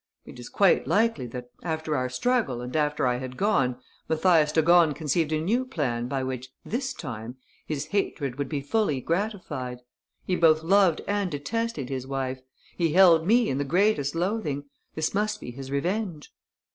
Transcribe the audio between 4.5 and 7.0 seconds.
de Gorne conceived a new plan by which, this